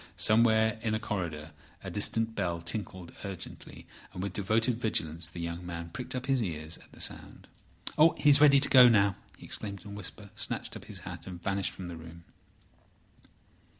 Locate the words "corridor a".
0.99-1.91